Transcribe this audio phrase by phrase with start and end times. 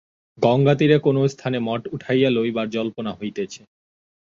[0.37, 3.61] গঙ্গাতীরে কোন স্থানে মঠ উঠাইয়া লইবার জল্পনা হইতেছে।